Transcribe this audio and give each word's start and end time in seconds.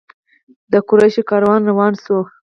د 0.71 0.73
قریشو 0.87 1.21
کاروان 1.29 1.61
روان 1.69 1.93
شو. 2.03 2.17